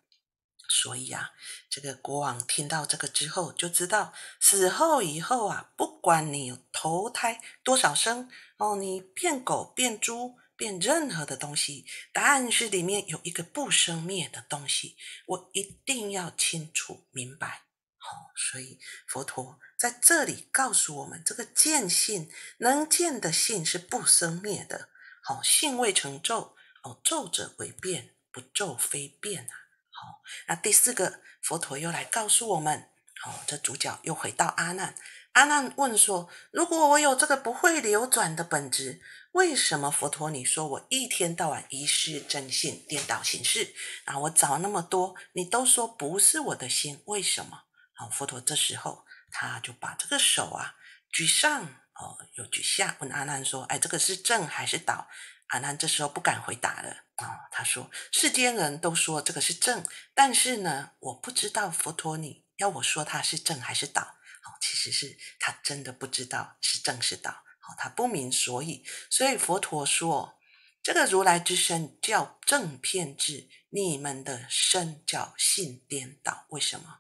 [0.68, 1.32] 所以啊，
[1.70, 17.66] 这个国王听到这个之后，就知道死后以后啊，不管你有投胎多少生哦，你变狗、变猪、变任何的东西，答案是里面有一个不生灭的东西，我一定要清楚明白。
[17.98, 24.90] 好，所以佛陀在这里告诉我们，这个见性能见的性是不生灭的。
[25.30, 29.54] 好，性未成咒，哦，咒者为变，不咒非变啊。
[29.92, 32.90] 好，那第四个，佛陀又来告诉我们，
[33.24, 34.96] 哦，这主角又回到阿难。
[35.34, 43.76] 阿难问说：“如果我有这个不会流转的本质，为什么佛陀你说我一天到晚遗失真性，颠倒形式？
[44.06, 50.74] 啊，我找那么多，你都说不是我的心，为什么？”好，佛陀这时候他就把这个手啊
[51.12, 55.08] 举上，哦，有举下，问阿难说：“哎，这个是正还是倒？”
[55.48, 57.06] 阿难这时候不敢回答了。
[57.16, 64.16] 啊，他说：“世间人都说这个是正，但是呢，我不知道佛陀你要我说它是正还是倒。”
[64.62, 70.38] 其实是他真的不知道是正是倒，好，他不明所以，所以佛陀说，
[70.84, 76.46] 这个如来之身叫正片智，你们的身叫性颠倒。
[76.50, 77.00] 为什么？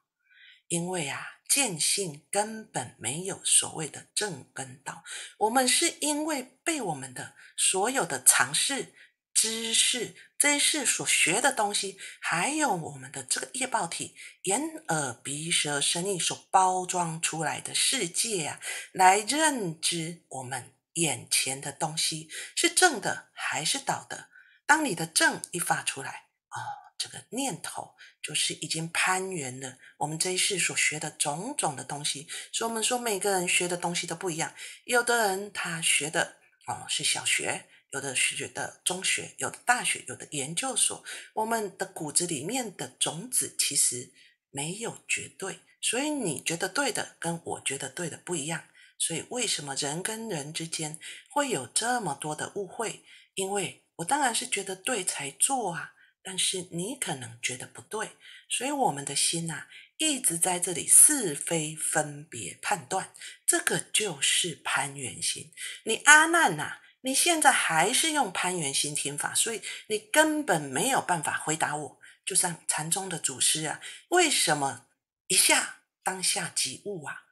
[0.69, 5.03] 因为啊，见性根本没有所谓的正跟道，
[5.37, 8.95] 我们是因为被我们的所有的尝试。
[9.31, 18.59] 知识，这一世所学的东西，还有我们的这个业报体，眼耳鼻舌身意所包装出来的世界啊，
[18.91, 24.27] 来认知我们眼前的东西是正的还是倒的。
[24.65, 26.59] 当你的正一发出来，哦，
[26.99, 32.27] 这个念头就是已经攀援了我们这一世所学的种种的东西。
[32.51, 34.53] 所以我们说，每个人学的东西都不一样。
[34.83, 36.35] 有的人他学的
[36.67, 37.65] 哦是小学。
[37.91, 41.03] 有的学的中学，有的大学，有的研究所。
[41.33, 44.13] 我们的骨子里面的种子其实
[44.51, 48.65] 没有绝对，所以你觉得对的跟我觉得对的不一样。
[48.99, 50.99] 所以为什么人跟人之间
[51.31, 53.03] 会有这么多的误会？
[53.33, 55.93] 因为我当然是觉得对才做啊，
[56.29, 58.11] 但是你可能觉得不对，
[58.47, 59.65] 所以我们的心呐
[59.97, 63.11] 一直在这里是非分别判断，
[63.47, 65.51] 这个就是攀缘心。
[65.85, 66.81] 你阿难呐。
[67.01, 71.99] 你现在还是用攀缘心听法，所以你根本没有办法回答我。
[72.23, 74.85] 就像禅宗的祖师啊，为什么
[75.29, 77.23] 一下当下即悟啊？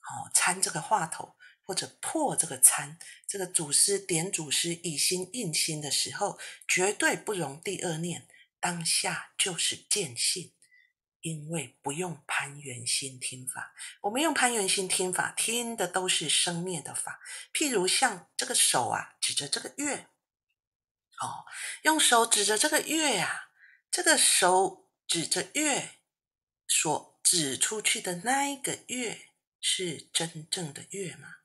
[0.00, 1.36] 哦，参这个话头
[1.70, 8.26] 或者破这个参，这个祖师点祖师以心印心的时候，绝对不容第二念，
[8.58, 10.52] 当下就是见性。
[11.20, 17.20] 因为不用攀缘心听法，我们用攀缘心听法，听的都是生灭的法。
[17.52, 20.08] 譬如像这个手啊，指着这个月，
[21.20, 21.46] 哦，
[21.82, 23.50] 用手指着这个月呀，
[23.92, 26.00] 这个手指着月，
[26.66, 29.28] 所指出去的那一个月
[29.60, 31.39] 是真正的月吗？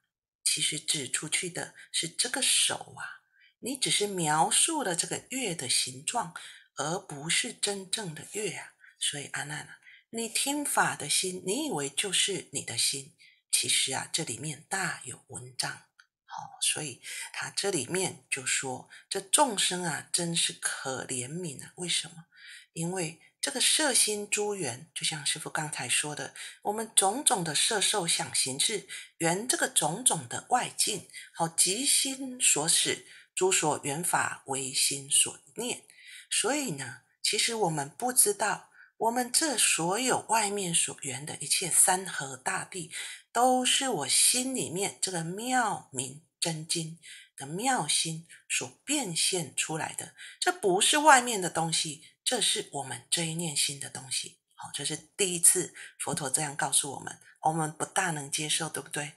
[0.45, 3.19] 其实指出去的是这个手啊，
[3.59, 6.33] 你只是描述了这个月的形状，
[6.75, 8.73] 而不是真正的月啊。
[8.99, 9.79] 所以阿难啊，
[10.11, 13.13] 你听法的心，你以为就是你的心，
[13.51, 15.81] 其实啊，这里面大有文章。
[16.25, 17.01] 好，所以
[17.33, 21.73] 他这里面就说，这众生啊，真是可怜悯啊。
[21.75, 22.25] 为什么？
[22.73, 28.87] 因为这个色心诸缘，就像师父刚才说的，我们种种的色受想行识，
[29.19, 33.05] 缘这个种种的外境，好，即心所使，
[33.35, 35.83] 诸所缘法为心所念。
[36.27, 38.71] 所以呢，其实我们不知道。
[38.97, 42.89] 我们这所有外面所缘的一切山河大地，
[43.31, 46.97] 都是我心里面这个妙明真经
[47.37, 50.15] 的妙心所变现出来的。
[50.39, 54.39] 这不是外面的东西，这是我们这一念心的东西。
[54.55, 59.13] 好，这是第一次佛陀这样告诉我们，我们不大能接受，对不对？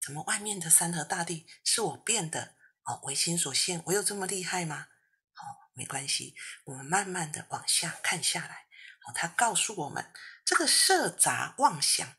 [0.00, 2.56] 怎么外面的山河大地是我变的？
[2.82, 4.88] 哦，唯心所现，我有这么厉害吗？
[5.32, 8.66] 好，没关系，我们慢慢的往下看下来。
[9.00, 10.12] 好他告诉我们，
[10.44, 12.16] 这个色杂妄想、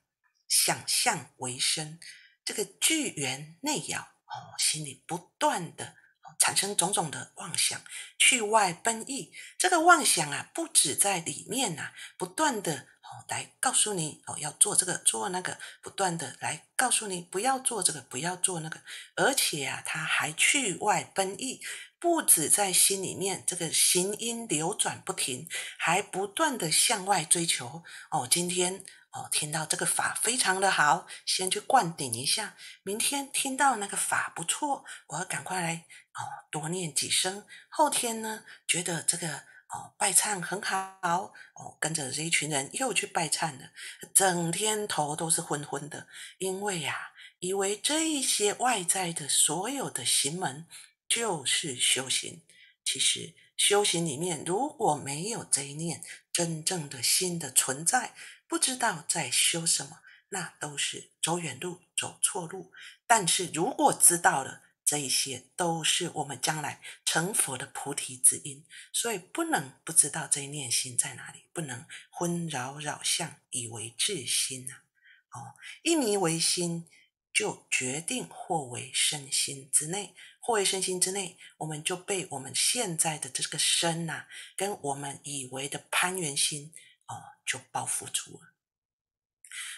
[0.47, 1.99] 想象为生，
[2.45, 5.97] 这个聚缘内咬哦，心里不断的
[6.38, 7.82] 产生种种的妄想，
[8.18, 9.32] 去外奔逸。
[9.58, 18.82] 这个妄想啊，不止在里面呐，不断的哦来告诉你哦要做这个做那个，不断的来告诉你不要做这个不要做那个，
[19.15, 21.62] 而且啊，他还去外奔逸。
[22.02, 27.84] 不止在心里面，这个行音流转不停，还不断的向外追求。
[28.10, 32.56] 哦，今天哦听到这个法非常的好，先去灌顶一下。
[32.84, 35.86] 明天听到那个法不错，我要赶快来
[36.19, 37.45] 哦多念几声。
[37.69, 43.71] 后天呢，觉得这个哦拜忏很好，哦跟着这一群人又去拜忏了，
[44.13, 50.67] 整天头都是昏昏的，因为呀，以为这一些外在的所有的行门。
[51.10, 52.43] 就是修行。
[52.86, 58.13] 其实修行里面如果没有这一念真正的心的存在，
[58.47, 62.71] 不知道在修什么，那都是走远路、走错路。
[63.08, 74.82] 但是如果知道了，这一些都是我们将来成佛的菩提之因，所以不能不知道这一念心在哪里，不能昏扰扰相，以为自心啊。
[75.30, 76.89] 哦，一迷为心，
[77.32, 84.25] 就决定或为身心之内，或为身心之内，我们就被我们现在的这个身呐，
[84.58, 86.73] 跟我们以为的攀缘心
[87.06, 88.56] 哦，就包覆住了。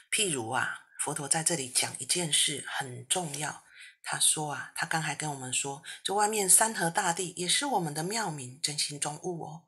[0.10, 3.65] 譬如啊，佛陀在这里讲一件事很重要。
[4.04, 9.64] 他说啊，他刚才跟我们说，这外面山河大地也是我们的妙明真心中物哦。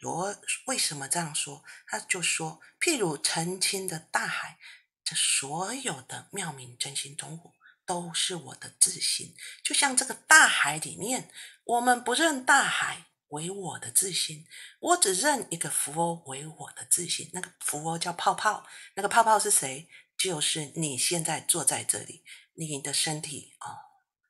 [0.00, 0.36] 罗
[0.66, 1.64] 为什么这样说？
[1.86, 4.58] 他就说，譬如澄清的大海，
[5.02, 9.34] 这所有的妙明真心中物都是我的自心。
[9.62, 11.30] 就像这个大海里面，
[11.64, 14.46] 我们不认大海为我的自心，
[14.78, 17.30] 我只认一个浮欧为我的自心。
[17.32, 19.88] 那个浮欧叫泡泡，那个泡泡是谁？
[20.16, 22.22] 就是你现在坐在这里。
[22.66, 23.78] 你的身体哦，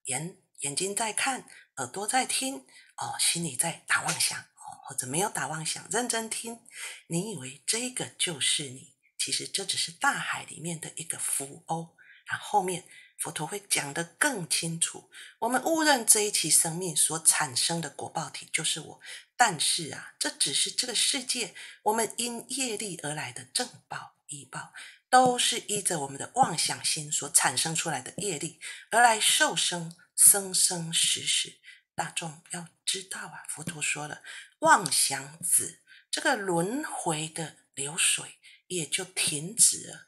[0.05, 6.61] 眼眼睛在看，耳朵在听哦，心里在打妄想哦，或者没有打妄想，认真听。
[7.07, 11.97] 你以为这个就是你，其实这只是大海里面的一个浮欧。
[12.27, 12.85] 然后面
[13.19, 15.11] 佛陀会讲得更清楚。
[15.38, 19.01] 我们误认这一期生命所产生的果报体就是我，
[19.38, 24.75] 但是啊，这只是这个世界我们因业力而来的正报依报。
[25.11, 31.55] 都是依着我们的妄想心所产生出来的业力而来受生，生生死死。
[31.94, 34.23] 大众要知道啊，佛陀说了，
[34.61, 40.07] 妄想止，这个轮回的流水也就停止了，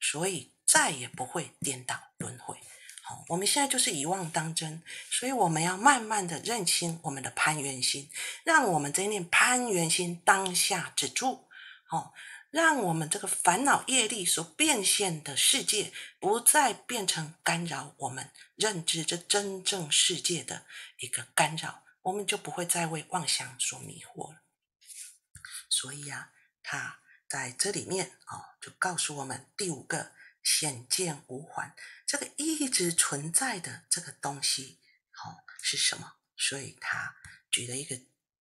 [0.00, 2.58] 所以再也不会颠倒轮回。
[3.02, 8.10] 好，我们现在就是以妄当真，所以我们要慢慢的认清我们的攀缘心，
[8.44, 11.48] 让我们这念攀缘心当下止住。
[11.86, 12.12] 好。
[12.52, 20.66] 让我们这个烦恼业力所变现的世界，不再变成干扰我们认知这真正世界的
[20.98, 24.42] 一个干扰，我们就不会再为妄想所迷惑了。
[25.70, 30.12] 所以啊，他在这里面啊，就告诉我们第五个
[30.42, 31.74] 显见无还，
[32.06, 34.78] 这个一直存在的这个东西，
[35.24, 36.16] 哦，是什么？
[36.36, 37.16] 所以他
[37.50, 37.98] 举了一个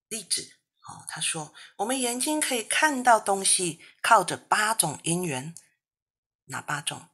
[0.09, 0.57] 例子。
[0.87, 5.53] 哦，他说，我们眼睛可以看到东西，靠着八种因缘，
[6.45, 7.09] 哪八种？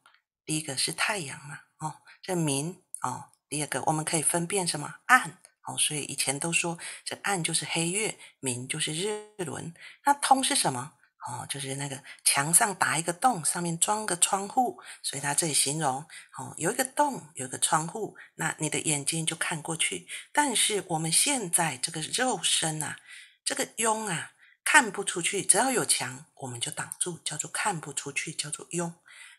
[0.46, 3.32] 第一个是太阳嘛，哦，这明哦。
[3.50, 9.74] 第二个，我们可以分辨什么暗，哦，所以以前都说这暗就是黑月，明就是日轮。
[10.06, 10.94] 那通是什么？
[11.28, 16.06] 哦，就是那个墙上打一个洞，上面装个窗户，所以他这里形容，
[16.38, 20.08] 哦，有一个洞，有一个窗户，那你的眼睛就看过去。
[20.32, 22.98] 但是我们现在这个肉身啊。
[23.48, 24.34] 这个庸啊，
[24.66, 28.94] 看不出去，只要有墙，我们就挡住，叫做看不出去，叫做庸。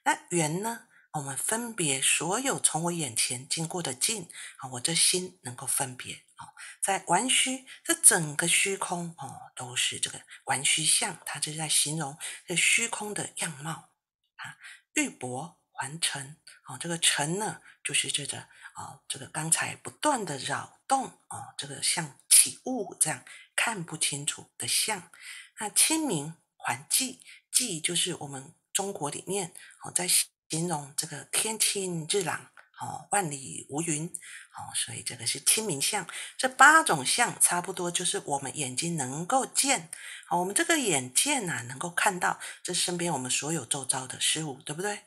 [0.04, 0.86] 那圆呢？
[1.12, 12.16] 我们分别所有从我眼前经过的境啊，我这心能够分别啊，在玩虚，这整个虚空哦，都是这个玩虚相，它就在形容
[12.46, 13.90] 这虚空的样貌
[14.36, 14.56] 啊。
[14.94, 18.38] 玉帛还尘，哦，这个尘呢，就是这个
[18.72, 23.24] 啊，这个刚才不断的扰动啊，这个像起雾这样。
[23.60, 25.10] 看不清楚的相，
[25.58, 27.18] 那清明还寂，
[27.52, 36.06] 寂就是我们中国里面哦，在形容这个天清日朗哦，万里无云哦，所以这个是清明相。
[36.36, 39.90] 这八种相差不多就是我们眼睛能够见
[40.30, 44.98] 哦，我们这个眼见呐，能够看到这身边我们所有周遭的事物，对不对？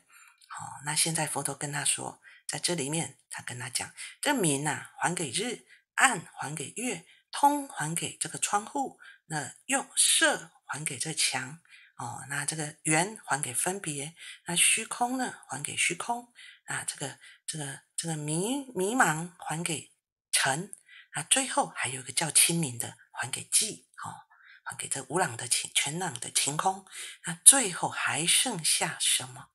[0.46, 3.90] 好，那现在佛陀跟他说，在这里面他跟他讲，
[4.20, 5.64] 这明呐还给日，
[5.94, 7.06] 暗还给月。
[7.32, 11.60] 通还给这个窗户，那用色还给这墙
[11.96, 14.14] 哦，那这个圆还给分别，
[14.46, 16.32] 那虚空呢还给虚空，
[16.66, 19.92] 啊，这个这个这个迷迷茫还给
[20.30, 20.74] 尘，
[21.12, 24.28] 啊，最后还有一个叫清明的还给寂，哦，
[24.62, 26.86] 还给这无朗的晴全朗的晴空，
[27.24, 29.48] 那最后还剩下什么？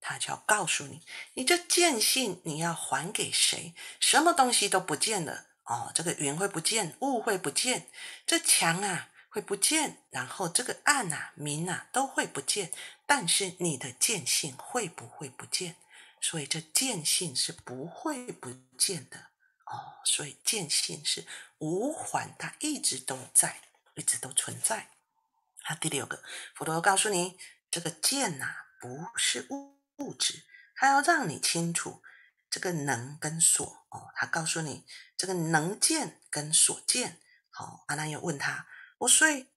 [0.00, 3.74] 他就要告诉你，你这见性你要还给谁？
[3.98, 5.53] 什么东西都不见了。
[5.64, 7.88] 哦，这个云会不见，雾会不见，
[8.26, 12.70] 这墙啊会不见，然后这个暗啊、明啊都会不见，
[13.06, 15.76] 但是你的见性会不会不见？
[16.20, 19.18] 所以这见性是不会不见的
[19.66, 21.26] 哦，所以见性是
[21.58, 23.60] 无缓，它一直都在，
[23.94, 24.88] 一直都存在。
[25.62, 26.22] 好，第六个，
[26.54, 27.38] 佛陀告诉你，
[27.70, 30.44] 这个见呐不是物物质，
[30.76, 32.02] 他要让你清楚。
[32.50, 37.20] 这个能跟所哦，他告诉你这个能见跟所见。
[37.50, 38.66] 好，阿难又问他：
[38.98, 39.48] 我虽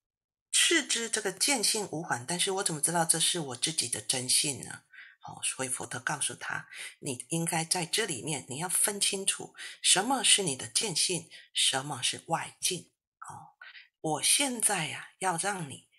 [0.52, 4.84] 是知这个见性无缓，但是我怎么知道这是我自己的真性呢？
[5.20, 12.92] 好，所以佛陀告诉他：你应该在这里面，你要分清楚什么是你的见性，什么是外境。
[13.20, 13.58] 哦，
[14.00, 15.90] 我现在呀，要让你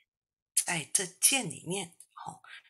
[0.55, 1.95] 在这见里面，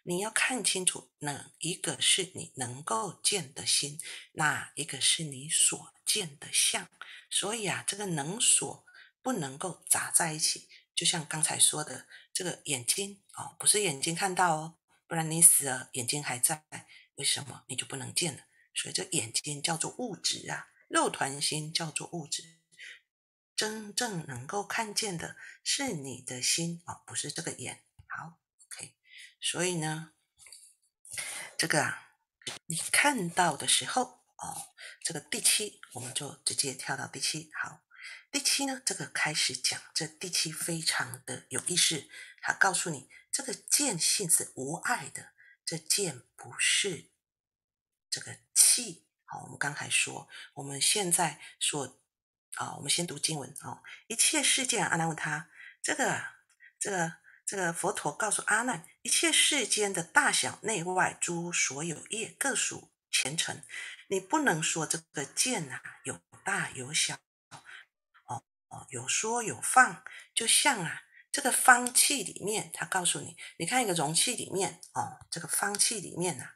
[0.08, 4.00] 你要看清楚哪一个是你能够见的心，
[4.32, 6.88] 哪一个是你所见的相。
[7.28, 8.86] 所以啊，这个能所
[9.20, 10.66] 不能够杂在一起。
[10.94, 16.64] 就像刚才说的，这个眼睛哦，不是眼睛看到哦，不然你死了眼睛还在，
[17.16, 18.44] 为什么你就不能见了？
[18.72, 22.56] 所以这眼睛叫做物质啊，肉团心叫做物质。
[23.54, 27.82] 真正能够看见的是你的心哦，不是这个眼。
[28.06, 28.38] 好。
[29.40, 30.12] 所以呢，
[31.56, 32.12] 这个啊，
[32.66, 37.50] 你看到的时候哦，这个第七，我们就直接跳到第七。
[37.54, 37.82] 好，
[38.30, 42.08] 第七呢，这个开始讲，这第七非常的有意思，
[42.40, 45.32] 它告诉你，这个见性是无碍的，
[45.64, 47.10] 这见不是
[48.10, 49.06] 这个气。
[49.24, 52.00] 好，我们刚才说，我们现在说。
[52.54, 53.84] 啊，我们先读经文哦。
[54.08, 55.48] 一切世界，阿难问他：
[55.80, 56.24] 这个、
[56.80, 57.18] 这个、
[57.48, 63.64] 这个佛陀告诉阿难，一切世间的大小、内外诸所有业，各属前尘。
[64.08, 67.14] 你不能说这个剑呐有大有小，
[68.26, 76.50] 哦哦，有说有放，就像啊这个方器里面，他告诉你，你看一个容器里面哦，这个方器里面呐，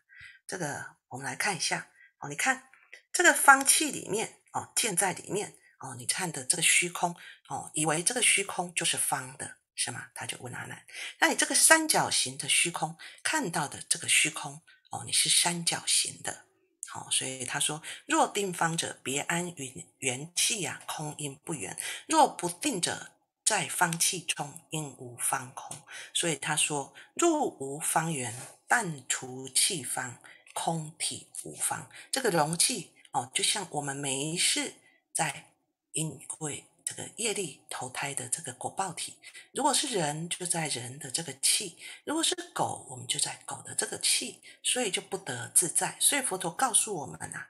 [0.46, 2.68] 这个我们来看一下哦，你看
[3.10, 5.56] 这个方器里面哦，剑在里面。
[5.78, 7.16] 哦，你看的这个虚空，
[7.48, 10.06] 哦，以为这个虚空就是方的，是吗？
[10.14, 10.86] 他就问阿难：
[11.18, 16.44] 那你这个三角形的虚空看到的这个虚空，哦，你是三角形的，
[16.86, 21.76] 好，所以他说：若定方者，别安云元气呀，空因不圆；
[22.06, 23.10] 若不定者，
[23.44, 25.76] 在方气中应无方空。
[26.14, 28.32] 所以他说：入无方圆，
[28.68, 30.16] 但除气方，
[30.54, 31.90] 空体无方。
[32.12, 34.74] 这个容器，哦，就像我们每一世
[35.12, 35.48] 在。
[35.94, 36.64] 因为
[36.94, 39.14] 这个业力投胎的这个果报体，
[39.52, 41.74] 如果是人，就在人的这个气；
[42.04, 45.96] 如果是狗，我们就在狗的这个气，所以就不得自在。
[45.98, 47.46] 所以佛陀告诉我们呐，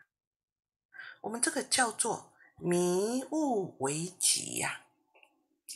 [1.22, 4.82] 我们这个叫做迷雾为己呀，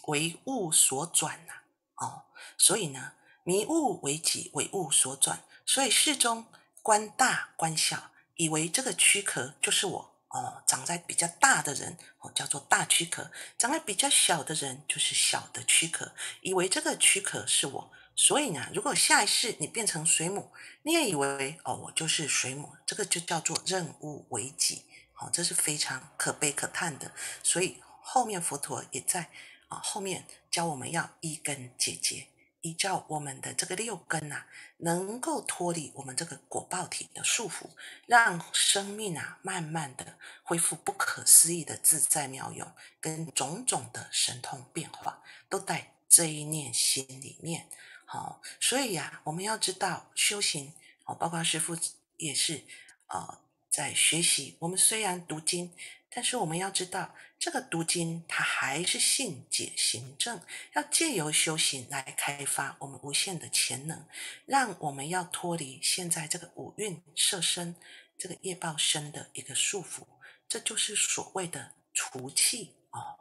[0.07, 1.55] 为物所转呐。
[1.97, 2.23] 哦，
[2.57, 5.43] 所以呢，迷雾为己，为物所转。
[5.65, 6.47] 所以世中
[6.83, 10.16] 观大观小，以为这个躯壳就是我。
[10.29, 16.13] 哦，长在比较大的人哦，叫做大躯壳；长在比较小的人就是小的躯壳。
[16.43, 20.53] 以为这个躯壳是我，所以呢，如果下一世你变成水母，
[20.83, 24.85] 你也以为哦，我就是水母，这个就叫做任务为己。
[25.13, 27.13] 好，这是非常可悲可叹的。
[27.43, 29.31] 所以后面佛陀也在
[29.69, 32.27] 啊后面教我们要一根结节。
[32.63, 34.45] 依照我们的这个六根呐，
[34.79, 37.71] 能够脱离我们这个果报体的束缚，
[38.07, 47.69] 让生命啊慢慢的恢复不可思议的自在妙用，跟种种的神通变化，都在这一念心里面。
[48.05, 50.73] 好，所以呀，我们要知道修行，
[51.05, 51.77] 哦，包括师父
[52.17, 52.65] 也是
[53.07, 53.41] 啊，
[53.71, 54.57] 在学习。
[54.61, 55.73] 我们虽然读经。
[56.17, 60.41] 但是我们要知道，这个读经它还是信解行正，
[60.73, 64.09] 要借由修行来开发我们无限的潜能，
[64.47, 67.77] 让我们要脱离现在这个五蕴色身、
[68.17, 70.07] 这个业报身的一个束缚，
[70.49, 73.19] 这就是所谓的除气哦，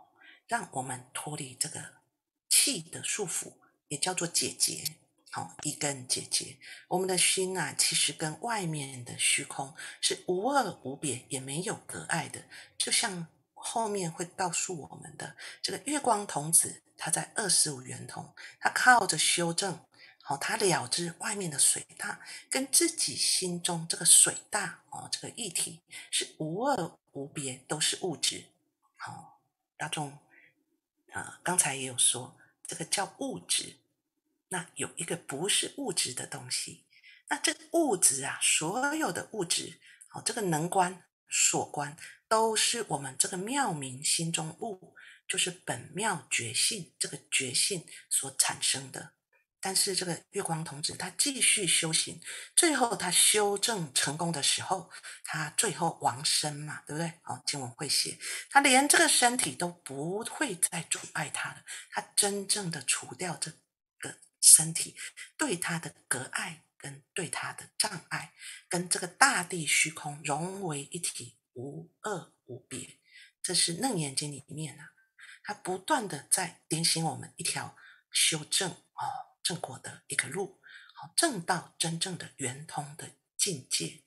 [0.47, 1.95] 让我们脱离这个
[2.47, 3.55] 气的束缚，
[3.89, 4.85] 也叫做解结。
[5.35, 6.55] 好，一根结节。
[6.87, 12.45] 我们的心啊，其实跟外面的虚空是无二无别，也没有隔碍的。
[12.77, 19.85] 就像后面会告诉我们的这个月光童子，他在二十五圆通，他靠着修正，
[20.23, 28.45] 好，他了知外面的水大跟自己心中这个水大哦，这个一体是无二无别，都是物质。
[28.95, 29.41] 好，
[29.75, 30.17] 大众
[31.11, 33.75] 啊，刚才也有说，这个叫物质。
[34.55, 36.85] 那有一个不是物质的东西，
[37.27, 41.97] 那这个物质啊，所有的物质，好，这个能观、所观，
[42.29, 44.95] 都是我们这个妙明心中物，
[45.27, 49.11] 就是本妙觉性这个觉性所产生的。
[49.59, 52.21] 但是这个月光童子他继续修行，
[52.55, 54.89] 最后他修正成功的时候，
[55.25, 57.11] 他最后亡身嘛，对不对？
[57.23, 58.17] 好，经文会写，
[58.49, 63.51] 他连这个身体都不会再阻碍他了，他真正的除掉这。
[64.45, 64.95] 身体
[65.35, 68.33] 对他的隔爱，跟对他的障碍，
[68.69, 72.99] 跟这个大地虚空融为一体，无二无别。
[73.41, 74.93] 这是《楞严经》里面啊，
[75.43, 77.75] 它不断的在点醒我们一条
[78.11, 80.61] 修正哦正果的一个路，
[80.93, 84.04] 好正到真正的圆通的境界。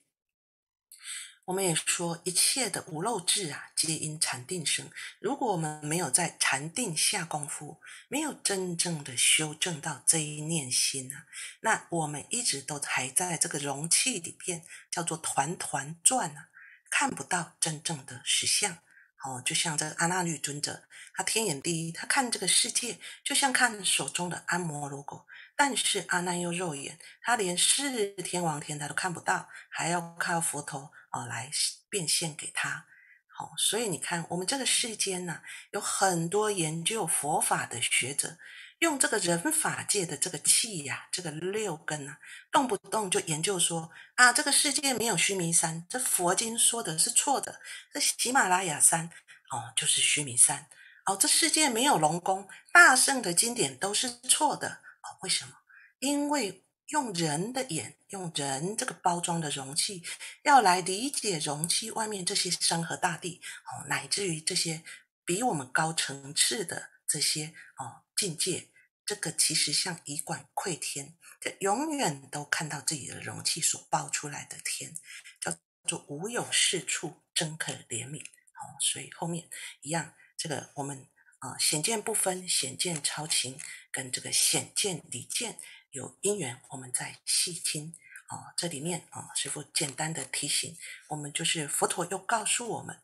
[1.48, 4.90] 我们也说，一切的无漏智啊，皆因禅定生。
[5.18, 11.24] 如果我们没有在禅定下功夫，没有真正的修正到这一念心啊，
[11.60, 16.48] 那我们一直都还在这个容器里边，叫做团团转啊，
[16.90, 18.76] 看不到真正的实相。
[19.24, 20.84] 哦，就像这个阿那律尊者，
[21.14, 25.26] 他天眼第一，他看这个世界，就像看手中的阿摩罗果。
[25.58, 31.50] 但是阿难又肉眼，他连四天王天他都看不到，还要靠佛陀哦来
[31.90, 32.86] 变现给他。
[33.26, 35.40] 好，所以你看，我们这个世间呢，
[35.72, 38.38] 有很多研究佛法的学者，
[38.78, 42.20] 用这个人法界的这个气呀，这个六根啊，
[42.52, 47.60] 动不动就研究说啊，这个世界没有须弥山，这佛经说的是错的，
[47.92, 49.10] 这喜马拉雅山
[49.50, 50.68] 哦就是须弥山，
[51.06, 54.82] 哦，这世界没有龙宫，大圣的经典都是错的。
[55.20, 55.52] 为什么？
[56.00, 60.04] 因为用人的眼，用人这个包装的容器，
[60.42, 64.82] 要来理解容器外面这些山河大地哦，乃至于这些
[65.24, 68.68] 比我们高层次的这些哦境界，
[69.04, 74.94] 这个其实像以管窥天，这永远都看到自己的容器所包出来的天，
[75.40, 78.78] 叫做无有是处，真可怜悯哦。
[78.80, 79.48] 所以后面
[79.82, 81.08] 一样，这个我们。
[81.38, 83.58] 啊，显见不分，显见超情，
[83.90, 85.58] 跟这个显见离见
[85.90, 87.96] 有因缘，我们再细听。
[88.26, 90.76] 啊，这里面啊，师傅简单的提醒
[91.08, 93.00] 我们，就是佛陀又告诉我们，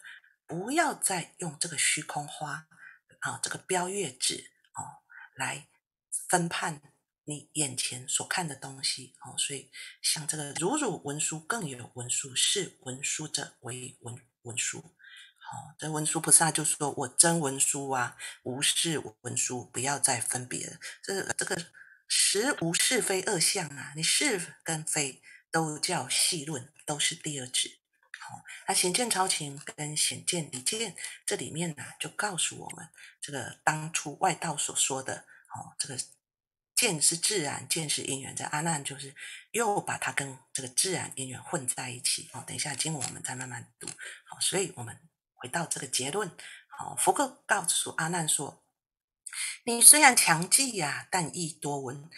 [0.47, 2.66] 不要再用这个虚空花
[3.20, 5.01] 啊，这个标月纸啊，
[5.35, 5.66] 来
[6.28, 6.82] 分判
[7.24, 9.14] 你眼前所看的东西。
[9.22, 9.70] 哦，所以
[10.03, 14.93] 像这个如汝文殊，更有文殊，是文殊者为文文殊。
[15.55, 20.78] 哦，这文殊菩萨就说：“我真文殊啊，无是文殊，不要再分别了。
[21.00, 21.66] 这这个
[22.09, 27.78] 实无是非二相啊，你是跟非都叫细论，都是第二指。
[28.18, 32.88] 好，那显见超情跟显见离见，这里面呢就告诉我们，
[33.20, 35.24] 这个当初外道所说的，
[35.55, 35.96] 哦，这个
[36.74, 38.34] 见是自然，见是因缘。
[38.34, 39.14] 这阿难就是
[39.52, 42.28] 又把它跟这个自然因缘混在一起。
[42.32, 43.86] 哦，等一下经文我们再慢慢读。
[44.24, 44.98] 好，所以我们。
[45.45, 46.34] 回到这个结论，
[46.68, 48.64] 好，福克告诉阿难说
[49.66, 52.09] ：“你虽然强记呀，但亦多闻。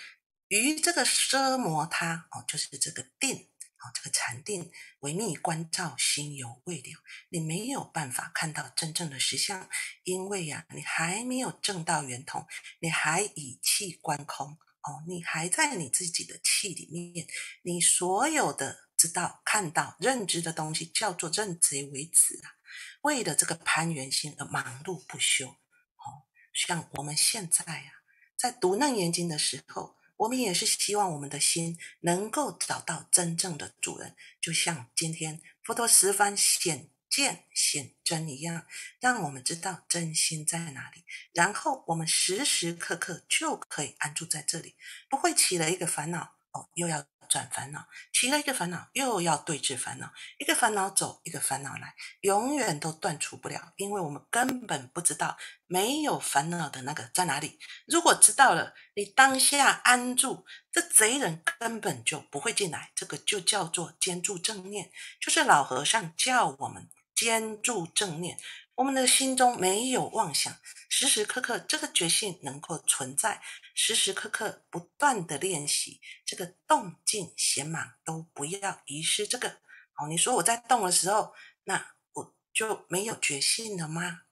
[0.46, 3.48] 于这个奢摩他哦，就是这个定
[3.80, 4.70] 哦，这个禅定
[5.00, 7.02] 为密观照，心犹未了。
[7.30, 9.68] 你没有办法看到真正的实相，
[10.04, 12.46] 因为呀，你还没有证到圆通，
[12.78, 14.52] 你还以气观空
[14.82, 17.26] 哦，你还在你自己的气里面，
[17.62, 22.54] 你所有的知道、看到、认知的东西，叫做认贼为子啊。”
[23.02, 27.92] 为了这个攀缘心而忙碌不休，哦，像我们现在呀，
[28.36, 38.66] 在读楞严经的时候，我们也是希望我们的心能够找到真正的主人，就像今天佛陀十番显见显真一样，
[39.00, 44.76] 让我们知道真心在哪里，然后我们时时刻刻就可以安住在这里，
[45.08, 46.35] 不会起了一个烦恼
[46.74, 47.04] 又要。
[47.28, 55.36] 转烦恼，起了一个烦恼，又要对治烦恼，一个烦恼走，一个烦恼来，永远都断除不了，因为我们根本不知道
[55.66, 57.58] 没有烦恼的那个在哪里。
[57.86, 62.92] 如果知道了，你当下安住，这贼人根本就不会进来。
[62.94, 68.38] 这个就叫做坚住正念，就是老和尚叫我们坚住正念。
[68.76, 70.54] 我们的心中没有妄想，
[70.88, 73.42] 时时刻刻这个觉性能够存在，
[73.76, 79.28] 时时刻刻不断的练习，这个动静闲忙都不要遗失。
[79.28, 79.60] 这个
[79.96, 84.22] 哦，你说我在动的时候，那我就没有觉性了吗？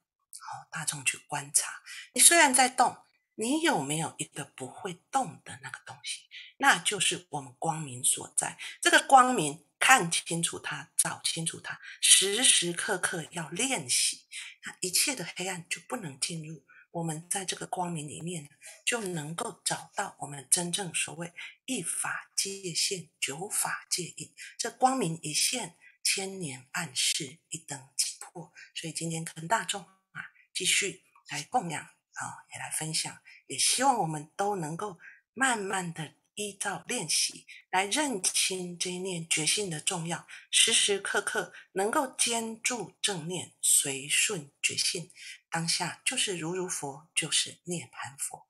[0.40, 1.82] 好，大众去观察，
[2.14, 2.96] 你虽然在动，
[3.34, 6.22] 你有没有一个不会动的那个东西？
[6.56, 8.58] 那就是我们光明所在。
[8.80, 9.64] 这个光明。
[9.80, 14.22] 看清楚它，找清楚它，时时刻刻要练习，
[14.64, 16.64] 那一切的黑暗就不能进入。
[16.94, 18.48] 我们在这个光明里面，
[18.84, 21.32] 就能够找到我们真正所谓
[21.66, 24.32] 一法界现，九法界隐。
[24.56, 28.52] 这光明一现，千年暗示一灯即破。
[28.76, 30.22] 所以今天跟大众啊，
[30.54, 33.18] 继续来供养啊，也来分享，
[33.48, 34.96] 也希望我们都能够
[35.32, 36.14] 慢慢的。
[36.34, 45.10] 依照练习来认清这一念觉性的重要，时时刻刻能够坚住正念，随顺觉性，
[45.50, 48.46] 当下就是如如佛，就是涅盘佛。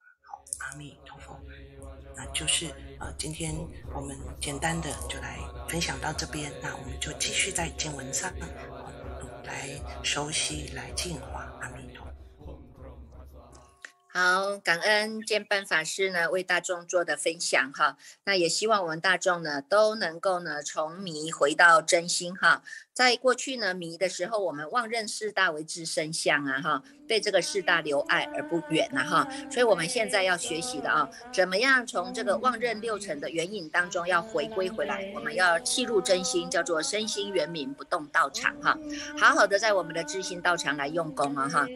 [0.60, 1.40] 阿弥陀佛。
[2.16, 2.66] 那就是
[3.00, 3.52] 呃，今天
[3.92, 8.32] 我们简单的就来分享到这边，那我们就继续在经文上
[9.44, 9.68] 来
[10.04, 11.52] 熟悉，来净化。
[11.60, 11.73] 阿弥陀。
[14.16, 22.62] 好，感恩建办法师呢为大众做的分享哈，那也希望我们大众呢都能够呢从迷回到真心哈，
[22.92, 38.78] 在过去呢迷的时候，我们妄认四大为之身相啊哈，对这个四大留爱而不远呐哈，所以我们现在要学习的啊，怎么样从这个妄认六尘的原影当中要回归回来，我们要契入真心，叫做身心圆明不动道场哈，
[39.18, 41.66] 好好的在我们的知心道场来用功啊哈。